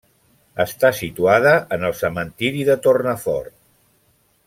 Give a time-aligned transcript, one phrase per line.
[0.63, 3.55] Està situada en el cementiri de Tornafort.